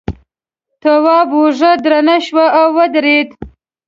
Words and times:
تواب 0.81 1.29
اوږه 1.37 1.71
درنه 1.83 2.15
شوه 2.25 2.45
او 2.59 2.67
ودرېد. 2.77 3.29